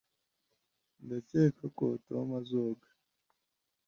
ndakeka 1.03 1.65
ko 1.77 1.85
tom 2.07 2.27
azoga 2.39 2.87